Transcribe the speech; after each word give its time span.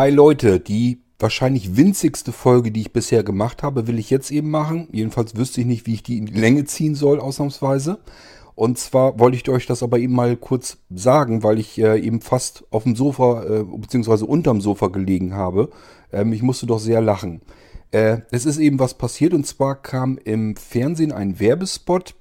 Hi 0.00 0.08
Leute, 0.08 0.60
die 0.60 1.02
wahrscheinlich 1.18 1.76
winzigste 1.76 2.32
Folge, 2.32 2.72
die 2.72 2.80
ich 2.80 2.94
bisher 2.94 3.22
gemacht 3.22 3.62
habe, 3.62 3.86
will 3.86 3.98
ich 3.98 4.08
jetzt 4.08 4.30
eben 4.30 4.48
machen. 4.48 4.88
Jedenfalls 4.92 5.36
wüsste 5.36 5.60
ich 5.60 5.66
nicht, 5.66 5.86
wie 5.86 5.92
ich 5.92 6.02
die 6.02 6.16
in 6.16 6.24
die 6.24 6.40
Länge 6.40 6.64
ziehen 6.64 6.94
soll, 6.94 7.20
ausnahmsweise. 7.20 7.98
Und 8.54 8.78
zwar 8.78 9.18
wollte 9.18 9.36
ich 9.36 9.46
euch 9.50 9.66
das 9.66 9.82
aber 9.82 9.98
eben 9.98 10.14
mal 10.14 10.38
kurz 10.38 10.78
sagen, 10.88 11.42
weil 11.42 11.58
ich 11.58 11.78
äh, 11.78 12.00
eben 12.00 12.22
fast 12.22 12.64
auf 12.70 12.84
dem 12.84 12.96
Sofa 12.96 13.44
äh, 13.44 13.62
bzw. 13.62 14.24
unterm 14.24 14.62
Sofa 14.62 14.86
gelegen 14.86 15.34
habe. 15.34 15.68
Ähm, 16.14 16.32
ich 16.32 16.40
musste 16.40 16.64
doch 16.64 16.78
sehr 16.78 17.02
lachen. 17.02 17.42
Äh, 17.90 18.20
es 18.30 18.46
ist 18.46 18.56
eben 18.56 18.78
was 18.78 18.94
passiert 18.94 19.34
und 19.34 19.46
zwar 19.46 19.82
kam 19.82 20.16
im 20.24 20.56
Fernsehen 20.56 21.12
ein 21.12 21.40
Werbespot. 21.40 22.14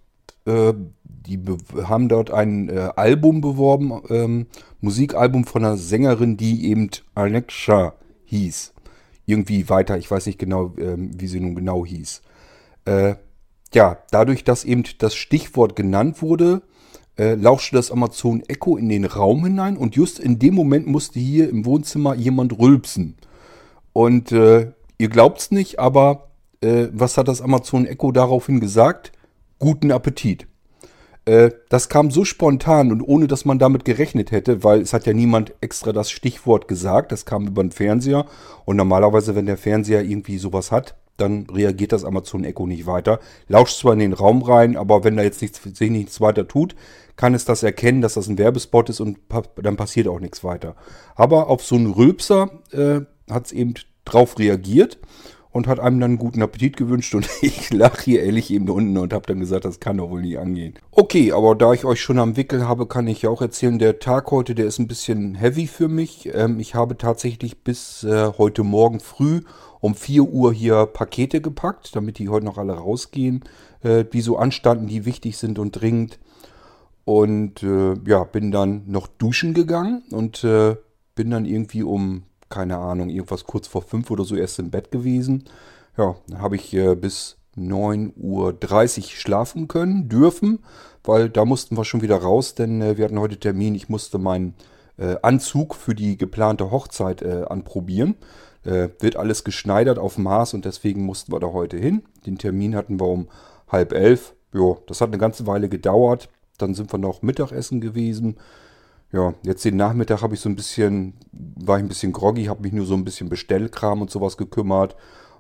Äh, 0.49 0.73
die 1.03 1.39
haben 1.83 2.09
dort 2.09 2.31
ein 2.31 2.69
äh, 2.69 2.89
Album 2.95 3.41
beworben, 3.41 4.01
ähm, 4.09 4.47
Musikalbum 4.81 5.45
von 5.45 5.63
einer 5.63 5.77
Sängerin, 5.77 6.37
die 6.37 6.65
eben 6.65 6.89
Alexa 7.13 7.93
hieß. 8.25 8.73
Irgendwie 9.25 9.69
weiter, 9.69 9.97
ich 9.97 10.09
weiß 10.09 10.25
nicht 10.25 10.39
genau, 10.39 10.73
ähm, 10.79 11.11
wie 11.19 11.27
sie 11.27 11.39
nun 11.39 11.53
genau 11.53 11.85
hieß. 11.85 12.23
Äh, 12.85 13.15
ja, 13.73 13.99
dadurch, 14.09 14.43
dass 14.43 14.63
eben 14.63 14.83
das 14.97 15.13
Stichwort 15.13 15.75
genannt 15.75 16.21
wurde, 16.21 16.63
lauschte 17.21 17.75
das 17.75 17.91
Amazon 17.91 18.43
Echo 18.47 18.77
in 18.77 18.87
den 18.87 19.03
Raum 19.03 19.43
hinein 19.43 19.75
und 19.75 19.93
just 19.93 20.19
in 20.19 20.39
dem 20.39 20.55
Moment 20.55 20.87
musste 20.87 21.19
hier 21.19 21.49
im 21.49 21.65
Wohnzimmer 21.65 22.15
jemand 22.15 22.57
rülpsen. 22.57 23.17
Und 23.91 24.31
äh, 24.31 24.71
ihr 24.97 25.09
glaubt's 25.09 25.51
nicht, 25.51 25.79
aber 25.79 26.29
äh, 26.61 26.87
was 26.93 27.17
hat 27.17 27.27
das 27.27 27.41
Amazon 27.41 27.85
Echo 27.85 28.13
daraufhin 28.13 28.61
gesagt? 28.61 29.11
Guten 29.59 29.91
Appetit. 29.91 30.47
Äh, 31.25 31.51
das 31.67 31.89
kam 31.89 32.11
so 32.11 32.23
spontan 32.23 32.93
und 32.93 33.01
ohne 33.01 33.27
dass 33.27 33.43
man 33.43 33.59
damit 33.59 33.83
gerechnet 33.83 34.31
hätte, 34.31 34.63
weil 34.63 34.79
es 34.79 34.93
hat 34.93 35.05
ja 35.05 35.11
niemand 35.11 35.53
extra 35.59 35.91
das 35.91 36.09
Stichwort 36.09 36.69
gesagt. 36.69 37.11
Das 37.11 37.25
kam 37.25 37.45
über 37.45 37.61
den 37.61 37.71
Fernseher. 37.71 38.25
Und 38.63 38.77
normalerweise, 38.77 39.35
wenn 39.35 39.45
der 39.45 39.57
Fernseher 39.57 40.01
irgendwie 40.01 40.37
sowas 40.37 40.71
hat, 40.71 40.95
dann 41.17 41.45
reagiert 41.53 41.91
das 41.91 42.05
Amazon 42.05 42.45
Echo 42.45 42.65
nicht 42.65 42.85
weiter. 42.85 43.19
Lauscht 43.49 43.77
zwar 43.77 43.91
in 43.91 43.99
den 43.99 44.13
Raum 44.13 44.43
rein, 44.43 44.77
aber 44.77 45.03
wenn 45.03 45.17
da 45.17 45.23
jetzt 45.23 45.41
nichts, 45.41 45.61
sich 45.61 45.91
nichts 45.91 46.21
weiter 46.21 46.47
tut, 46.47 46.75
kann 47.17 47.33
es 47.33 47.43
das 47.43 47.61
erkennen, 47.61 48.01
dass 48.01 48.13
das 48.13 48.29
ein 48.29 48.37
Werbespot 48.37 48.89
ist 48.89 49.01
und 49.01 49.17
dann 49.61 49.75
passiert 49.75 50.07
auch 50.07 50.21
nichts 50.21 50.45
weiter. 50.45 50.77
Aber 51.15 51.47
auf 51.49 51.65
so 51.65 51.75
einen 51.75 51.91
Rülpser 51.91 52.49
äh, 52.71 53.01
hat 53.29 53.47
es 53.47 53.51
eben 53.51 53.73
drauf 54.05 54.39
reagiert 54.39 54.99
und 55.51 55.67
hat 55.67 55.79
einem 55.79 55.99
dann 55.99 56.17
guten 56.17 56.41
Appetit 56.41 56.77
gewünscht 56.77 57.15
und 57.15 57.29
ich 57.41 57.71
lache 57.71 58.03
hier 58.03 58.23
ehrlich 58.23 58.51
eben 58.51 58.69
unten 58.69 58.97
und 58.97 59.13
habe 59.13 59.25
dann 59.27 59.39
gesagt, 59.39 59.65
das 59.65 59.79
kann 59.79 59.97
doch 59.97 60.09
wohl 60.09 60.21
nicht 60.21 60.37
angehen. 60.37 60.75
Okay, 60.91 61.31
aber 61.31 61.55
da 61.55 61.73
ich 61.73 61.85
euch 61.85 62.01
schon 62.01 62.19
am 62.19 62.37
Wickel 62.37 62.67
habe, 62.67 62.85
kann 62.85 63.07
ich 63.07 63.23
ja 63.23 63.29
auch 63.29 63.41
erzählen, 63.41 63.79
der 63.79 63.99
Tag 63.99 64.31
heute, 64.31 64.55
der 64.55 64.65
ist 64.65 64.79
ein 64.79 64.87
bisschen 64.87 65.35
heavy 65.35 65.67
für 65.67 65.87
mich. 65.87 66.29
Ähm, 66.33 66.59
ich 66.59 66.75
habe 66.75 66.97
tatsächlich 66.97 67.63
bis 67.63 68.03
äh, 68.03 68.31
heute 68.37 68.63
Morgen 68.63 68.99
früh 68.99 69.41
um 69.81 69.95
4 69.95 70.23
Uhr 70.23 70.53
hier 70.53 70.85
Pakete 70.85 71.41
gepackt, 71.41 71.95
damit 71.95 72.19
die 72.19 72.29
heute 72.29 72.45
noch 72.45 72.57
alle 72.57 72.73
rausgehen, 72.73 73.43
äh, 73.81 74.03
die 74.03 74.21
so 74.21 74.37
anstanden, 74.37 74.87
die 74.87 75.05
wichtig 75.05 75.37
sind 75.37 75.57
und 75.57 75.71
dringend. 75.71 76.19
Und 77.05 77.63
äh, 77.63 77.95
ja, 78.05 78.23
bin 78.23 78.51
dann 78.51 78.83
noch 78.85 79.07
duschen 79.07 79.53
gegangen 79.53 80.03
und 80.11 80.43
äh, 80.43 80.75
bin 81.15 81.31
dann 81.31 81.45
irgendwie 81.45 81.81
um 81.81 82.23
keine 82.49 82.77
Ahnung, 82.77 83.09
irgendwas 83.09 83.45
kurz 83.45 83.67
vor 83.67 83.81
fünf 83.81 84.11
oder 84.11 84.23
so 84.23 84.35
erst 84.35 84.59
im 84.59 84.71
Bett 84.71 84.91
gewesen. 84.91 85.45
Ja, 85.97 86.15
dann 86.27 86.41
habe 86.41 86.55
ich 86.55 86.73
äh, 86.73 86.95
bis 86.95 87.37
9.30 87.57 88.13
Uhr 88.17 89.03
schlafen 89.09 89.67
können, 89.67 90.09
dürfen, 90.09 90.59
weil 91.03 91.29
da 91.29 91.45
mussten 91.45 91.77
wir 91.77 91.85
schon 91.85 92.01
wieder 92.01 92.17
raus, 92.17 92.55
denn 92.55 92.81
äh, 92.81 92.97
wir 92.97 93.05
hatten 93.05 93.19
heute 93.19 93.39
Termin. 93.39 93.75
Ich 93.75 93.89
musste 93.89 94.17
meinen 94.17 94.55
äh, 94.97 95.15
Anzug 95.21 95.75
für 95.75 95.95
die 95.95 96.17
geplante 96.17 96.71
Hochzeit 96.71 97.21
äh, 97.21 97.45
anprobieren. 97.47 98.15
Äh, 98.63 98.89
wird 98.99 99.15
alles 99.15 99.43
geschneidert 99.43 99.99
auf 99.99 100.17
Maß 100.17 100.53
und 100.53 100.65
deswegen 100.65 101.03
mussten 101.05 101.31
wir 101.31 101.39
da 101.39 101.47
heute 101.47 101.77
hin. 101.77 102.03
Den 102.25 102.37
Termin 102.37 102.75
hatten 102.75 102.99
wir 102.99 103.07
um 103.07 103.29
halb 103.69 103.93
elf. 103.93 104.35
Ja, 104.53 104.75
das 104.87 105.01
hat 105.01 105.09
eine 105.09 105.17
ganze 105.17 105.47
Weile 105.47 105.69
gedauert. 105.69 106.29
Dann 106.57 106.73
sind 106.73 106.91
wir 106.91 106.99
noch 106.99 107.21
Mittagessen 107.21 107.79
gewesen. 107.79 108.37
Ja, 109.11 109.33
jetzt 109.41 109.65
den 109.65 109.75
Nachmittag 109.75 110.21
habe 110.21 110.35
ich 110.35 110.39
so 110.39 110.49
ein 110.49 110.55
bisschen, 110.55 111.15
war 111.31 111.77
ich 111.77 111.83
ein 111.83 111.87
bisschen 111.87 112.11
groggy, 112.11 112.45
habe 112.45 112.61
mich 112.61 112.73
nur 112.73 112.85
so 112.85 112.93
ein 112.93 113.05
bisschen 113.05 113.27
Bestellkram 113.27 114.01
und 114.01 114.11
sowas 114.11 114.37
gekümmert 114.37 114.95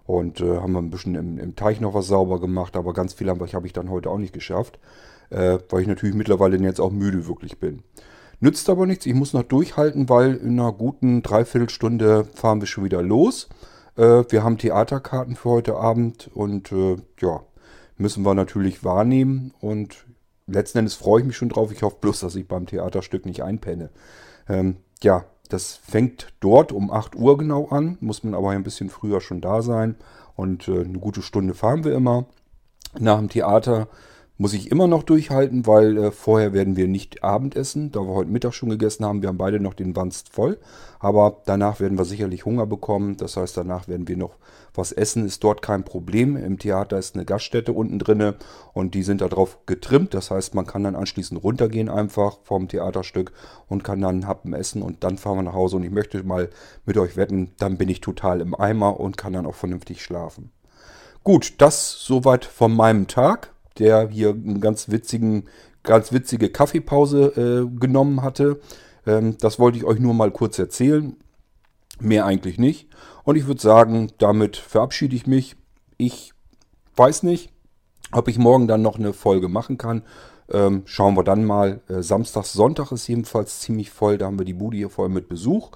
und 0.07 0.41
äh, 0.41 0.57
haben 0.57 0.75
ein 0.75 0.89
bisschen 0.89 1.13
im, 1.13 1.37
im, 1.37 1.55
Teich 1.55 1.79
noch 1.79 1.93
was 1.93 2.07
sauber 2.07 2.39
gemacht, 2.39 2.75
aber 2.75 2.93
ganz 2.93 3.13
viel 3.13 3.29
habe 3.29 3.67
ich 3.67 3.73
dann 3.73 3.91
heute 3.91 4.09
auch 4.09 4.17
nicht 4.17 4.33
geschafft, 4.33 4.79
äh, 5.29 5.59
weil 5.69 5.81
ich 5.81 5.87
natürlich 5.87 6.15
mittlerweile 6.15 6.57
jetzt 6.57 6.81
auch 6.81 6.91
müde 6.91 7.27
wirklich 7.27 7.59
bin. 7.59 7.83
Nützt 8.39 8.69
aber 8.71 8.87
nichts, 8.87 9.05
ich 9.05 9.13
muss 9.13 9.33
noch 9.33 9.43
durchhalten, 9.43 10.09
weil 10.09 10.35
in 10.35 10.59
einer 10.59 10.71
guten 10.71 11.21
Dreiviertelstunde 11.21 12.23
fahren 12.23 12.61
wir 12.61 12.67
schon 12.67 12.85
wieder 12.85 13.03
los. 13.03 13.49
Äh, 13.97 14.23
wir 14.29 14.43
haben 14.43 14.57
Theaterkarten 14.57 15.35
für 15.35 15.49
heute 15.49 15.75
Abend 15.75 16.31
und 16.33 16.71
äh, 16.71 16.95
ja, 17.19 17.43
müssen 17.97 18.23
wir 18.23 18.33
natürlich 18.33 18.83
wahrnehmen 18.83 19.53
und 19.59 20.05
letzten 20.51 20.79
Endes 20.79 20.95
freue 20.95 21.21
ich 21.21 21.27
mich 21.27 21.37
schon 21.37 21.49
drauf. 21.49 21.71
Ich 21.71 21.83
hoffe 21.83 21.97
bloß, 22.01 22.19
dass 22.21 22.35
ich 22.35 22.47
beim 22.47 22.65
Theaterstück 22.65 23.25
nicht 23.25 23.43
einpenne. 23.43 23.89
Ähm, 24.47 24.77
ja, 25.01 25.25
das 25.49 25.75
fängt 25.75 26.33
dort 26.39 26.71
um 26.71 26.91
8 26.91 27.15
Uhr 27.15 27.37
genau 27.37 27.67
an, 27.69 27.97
muss 28.01 28.23
man 28.23 28.35
aber 28.35 28.51
ein 28.51 28.63
bisschen 28.63 28.89
früher 28.89 29.21
schon 29.21 29.41
da 29.41 29.61
sein. 29.61 29.95
Und 30.35 30.67
äh, 30.67 30.81
eine 30.81 30.99
gute 30.99 31.21
Stunde 31.21 31.53
fahren 31.53 31.83
wir 31.83 31.93
immer. 31.93 32.25
Nach 32.97 33.17
dem 33.17 33.29
Theater 33.29 33.87
muss 34.39 34.53
ich 34.53 34.71
immer 34.71 34.87
noch 34.87 35.03
durchhalten, 35.03 35.67
weil 35.67 35.97
äh, 35.97 36.11
vorher 36.11 36.53
werden 36.53 36.77
wir 36.77 36.87
nicht 36.87 37.25
Abendessen, 37.25 37.91
da 37.91 37.99
wir 37.99 38.13
heute 38.13 38.31
Mittag 38.31 38.53
schon 38.53 38.69
gegessen 38.69 39.03
haben. 39.03 39.21
Wir 39.21 39.27
haben 39.27 39.37
beide 39.37 39.59
noch 39.59 39.73
den 39.73 39.97
Wanst 39.97 40.29
voll. 40.33 40.57
Aber 40.99 41.41
danach 41.45 41.81
werden 41.81 41.97
wir 41.97 42.05
sicherlich 42.05 42.45
Hunger 42.45 42.65
bekommen. 42.65 43.17
Das 43.17 43.35
heißt, 43.35 43.57
danach 43.57 43.89
werden 43.89 44.07
wir 44.07 44.15
noch 44.15 44.37
was 44.73 44.93
essen. 44.93 45.25
Ist 45.25 45.43
dort 45.43 45.61
kein 45.61 45.83
Problem. 45.83 46.37
Im 46.37 46.57
Theater 46.57 46.97
ist 46.97 47.15
eine 47.15 47.25
Gaststätte 47.25 47.73
unten 47.73 47.99
drinne 47.99 48.35
und 48.71 48.95
die 48.95 49.03
sind 49.03 49.19
darauf 49.19 49.57
getrimmt. 49.65 50.13
Das 50.13 50.31
heißt, 50.31 50.55
man 50.55 50.65
kann 50.65 50.85
dann 50.85 50.95
anschließend 50.95 51.43
runtergehen 51.43 51.89
einfach 51.89 52.37
vom 52.43 52.69
Theaterstück 52.69 53.33
und 53.67 53.83
kann 53.83 53.99
dann 53.99 54.25
Happen 54.25 54.53
essen 54.53 54.81
und 54.81 55.03
dann 55.03 55.17
fahren 55.17 55.39
wir 55.39 55.43
nach 55.43 55.53
Hause. 55.53 55.75
Und 55.75 55.83
ich 55.83 55.91
möchte 55.91 56.23
mal 56.23 56.49
mit 56.85 56.97
euch 56.97 57.17
wetten, 57.17 57.51
dann 57.57 57.77
bin 57.77 57.89
ich 57.89 57.99
total 57.99 58.39
im 58.39 58.55
Eimer 58.55 59.01
und 59.01 59.17
kann 59.17 59.33
dann 59.33 59.45
auch 59.45 59.55
vernünftig 59.55 60.01
schlafen. 60.01 60.51
Gut, 61.25 61.55
das 61.57 61.99
soweit 61.99 62.45
von 62.45 62.73
meinem 62.73 63.07
Tag 63.07 63.51
der 63.79 64.09
hier 64.09 64.29
eine 64.29 64.59
ganz 64.59 64.89
witzigen, 64.89 65.45
ganz 65.83 66.11
witzige 66.11 66.49
Kaffeepause 66.49 67.67
äh, 67.67 67.79
genommen 67.79 68.21
hatte. 68.21 68.59
Ähm, 69.05 69.37
das 69.39 69.59
wollte 69.59 69.77
ich 69.77 69.85
euch 69.85 69.99
nur 69.99 70.13
mal 70.13 70.31
kurz 70.31 70.59
erzählen. 70.59 71.15
Mehr 71.99 72.25
eigentlich 72.25 72.57
nicht. 72.57 72.87
Und 73.23 73.35
ich 73.35 73.47
würde 73.47 73.61
sagen, 73.61 74.11
damit 74.17 74.57
verabschiede 74.57 75.15
ich 75.15 75.27
mich. 75.27 75.55
Ich 75.97 76.33
weiß 76.95 77.23
nicht, 77.23 77.51
ob 78.11 78.27
ich 78.27 78.37
morgen 78.37 78.67
dann 78.67 78.81
noch 78.81 78.97
eine 78.97 79.13
Folge 79.13 79.49
machen 79.49 79.77
kann. 79.77 80.03
Ähm, 80.51 80.83
schauen 80.85 81.15
wir 81.15 81.23
dann 81.23 81.45
mal. 81.45 81.81
Äh, 81.89 82.01
Samstag, 82.01 82.45
Sonntag 82.45 82.91
ist 82.91 83.07
jedenfalls 83.07 83.59
ziemlich 83.59 83.91
voll. 83.91 84.17
Da 84.17 84.25
haben 84.25 84.39
wir 84.39 84.45
die 84.45 84.53
Bude 84.53 84.77
hier 84.77 84.89
voll 84.89 85.09
mit 85.09 85.29
Besuch. 85.29 85.71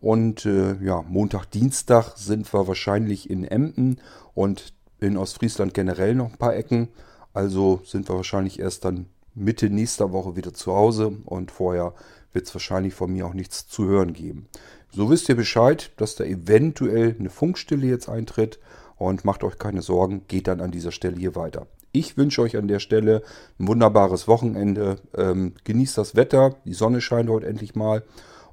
Und 0.00 0.44
äh, 0.46 0.76
ja, 0.82 1.02
Montag, 1.08 1.46
Dienstag 1.46 2.16
sind 2.16 2.52
wir 2.52 2.68
wahrscheinlich 2.68 3.30
in 3.30 3.44
Emden 3.44 4.00
und 4.34 4.74
in 5.00 5.16
Ostfriesland 5.16 5.74
generell 5.74 6.14
noch 6.14 6.30
ein 6.30 6.38
paar 6.38 6.54
Ecken. 6.54 6.88
Also 7.36 7.82
sind 7.84 8.08
wir 8.08 8.16
wahrscheinlich 8.16 8.58
erst 8.60 8.86
dann 8.86 9.04
Mitte 9.34 9.68
nächster 9.68 10.10
Woche 10.10 10.36
wieder 10.36 10.54
zu 10.54 10.72
Hause 10.72 11.18
und 11.26 11.50
vorher 11.50 11.92
wird 12.32 12.46
es 12.46 12.54
wahrscheinlich 12.54 12.94
von 12.94 13.12
mir 13.12 13.26
auch 13.26 13.34
nichts 13.34 13.68
zu 13.68 13.84
hören 13.84 14.14
geben. 14.14 14.46
So 14.90 15.10
wisst 15.10 15.28
ihr 15.28 15.36
Bescheid, 15.36 15.90
dass 15.98 16.16
da 16.16 16.24
eventuell 16.24 17.14
eine 17.18 17.28
Funkstille 17.28 17.86
jetzt 17.88 18.08
eintritt 18.08 18.58
und 18.96 19.26
macht 19.26 19.44
euch 19.44 19.58
keine 19.58 19.82
Sorgen, 19.82 20.22
geht 20.28 20.48
dann 20.48 20.62
an 20.62 20.70
dieser 20.70 20.92
Stelle 20.92 21.18
hier 21.18 21.34
weiter. 21.34 21.66
Ich 21.92 22.16
wünsche 22.16 22.40
euch 22.40 22.56
an 22.56 22.68
der 22.68 22.78
Stelle 22.78 23.22
ein 23.58 23.68
wunderbares 23.68 24.26
Wochenende. 24.28 24.96
Ähm, 25.14 25.52
genießt 25.64 25.98
das 25.98 26.16
Wetter, 26.16 26.56
die 26.64 26.72
Sonne 26.72 27.02
scheint 27.02 27.28
heute 27.28 27.48
endlich 27.48 27.74
mal 27.74 28.02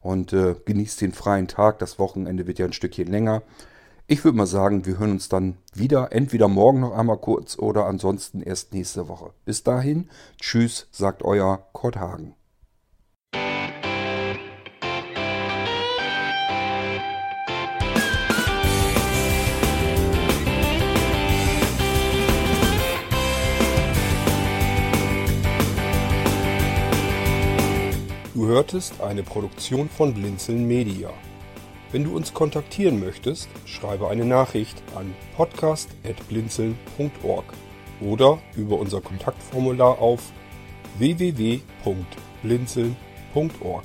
und 0.02 0.34
äh, 0.34 0.56
genießt 0.66 1.00
den 1.00 1.14
freien 1.14 1.48
Tag. 1.48 1.80
Das 1.80 2.00
Wochenende 2.00 2.48
wird 2.48 2.60
ja 2.60 2.66
ein 2.66 2.74
Stückchen 2.74 3.08
länger. 3.08 3.44
Ich 4.06 4.26
würde 4.26 4.38
mal 4.38 4.46
sagen, 4.46 4.86
wir 4.86 5.00
hören 5.00 5.12
uns 5.12 5.30
dann 5.30 5.56
wieder, 5.74 6.12
entweder 6.12 6.50
morgen 6.50 6.82
noch 6.82 6.92
einmal 6.92 7.18
kurz 7.18 7.58
oder 7.58 7.86
ansonsten 7.86 8.42
erst 8.42 8.74
nächste 8.74 9.08
Woche. 9.08 9.32
Bis 9.46 9.64
dahin, 9.64 10.10
tschüss, 10.38 10.88
sagt 10.92 11.24
euer 11.24 11.70
Kurt 11.72 11.96
Hagen. 11.96 12.36
Du 28.34 28.48
hörtest 28.48 29.00
eine 29.00 29.24
Produktion 29.24 29.88
von 29.88 30.14
Blinzeln 30.14 30.68
Media. 30.68 31.10
Wenn 31.94 32.04
du 32.06 32.16
uns 32.16 32.34
kontaktieren 32.34 33.00
möchtest, 33.00 33.50
schreibe 33.68 34.10
eine 34.10 34.26
Nachricht 34.26 34.82
an 34.96 35.14
podcast.blinzeln.org 35.38 37.46
oder 38.02 38.40
über 38.56 38.80
unser 38.80 39.00
Kontaktformular 39.00 40.00
auf 40.00 40.32
www.blinzeln.org. 40.98 43.84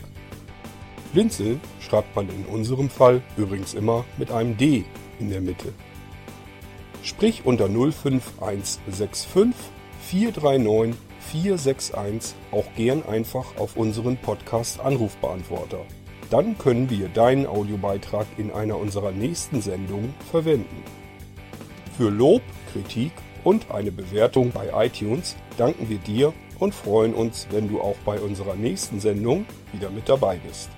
Blinzeln 1.12 1.60
schreibt 1.80 2.16
man 2.16 2.30
in 2.30 2.46
unserem 2.46 2.88
Fall 2.88 3.20
übrigens 3.36 3.74
immer 3.74 4.06
mit 4.16 4.30
einem 4.30 4.56
D 4.56 4.86
in 5.20 5.28
der 5.28 5.42
Mitte. 5.42 5.74
Sprich 7.02 7.42
unter 7.44 7.68
05165 7.68 9.28
439 10.00 10.98
461 11.20 12.34
auch 12.52 12.72
gern 12.74 13.04
einfach 13.04 13.58
auf 13.58 13.76
unseren 13.76 14.16
Podcast 14.16 14.80
Anrufbeantworter. 14.80 15.84
Dann 16.30 16.58
können 16.58 16.90
wir 16.90 17.08
deinen 17.08 17.46
Audiobeitrag 17.46 18.26
in 18.36 18.50
einer 18.50 18.78
unserer 18.78 19.12
nächsten 19.12 19.60
Sendungen 19.62 20.14
verwenden. 20.30 20.82
Für 21.96 22.10
Lob, 22.10 22.42
Kritik 22.72 23.12
und 23.44 23.70
eine 23.70 23.90
Bewertung 23.90 24.50
bei 24.52 24.86
iTunes 24.86 25.36
danken 25.56 25.88
wir 25.88 25.98
dir 25.98 26.32
und 26.58 26.74
freuen 26.74 27.14
uns, 27.14 27.46
wenn 27.50 27.68
du 27.68 27.80
auch 27.80 27.96
bei 28.04 28.20
unserer 28.20 28.54
nächsten 28.54 29.00
Sendung 29.00 29.46
wieder 29.72 29.90
mit 29.90 30.08
dabei 30.08 30.38
bist. 30.46 30.70